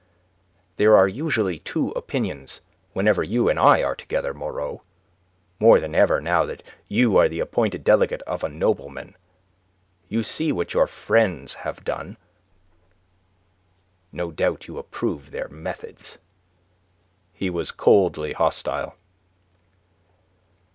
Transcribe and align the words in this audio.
"There 0.77 0.97
are 0.97 1.07
usually 1.07 1.59
two 1.59 1.89
opinions 1.91 2.61
whenever 2.93 3.21
you 3.21 3.49
and 3.49 3.59
I 3.59 3.83
are 3.83 3.93
together, 3.95 4.33
Moreau 4.33 4.81
more 5.59 5.79
than 5.79 5.93
ever 5.93 6.19
now 6.19 6.43
that 6.43 6.63
you 6.87 7.17
are 7.17 7.29
the 7.29 7.39
appointed 7.39 7.83
delegate 7.83 8.23
of 8.23 8.43
a 8.43 8.49
nobleman. 8.49 9.15
You 10.09 10.23
see 10.23 10.51
what 10.51 10.73
your 10.73 10.87
friends 10.87 11.53
have 11.53 11.83
done. 11.83 12.17
No 14.11 14.31
doubt 14.31 14.67
you 14.67 14.79
approve 14.79 15.29
their 15.29 15.49
methods." 15.49 16.17
He 17.31 17.51
was 17.51 17.69
coldly 17.69 18.33
hostile. 18.33 18.95